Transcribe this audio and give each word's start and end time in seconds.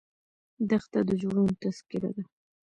دښته 0.69 0.99
د 1.07 1.09
زړونو 1.21 1.53
تذکره 1.61 2.09
ده. 2.15 2.23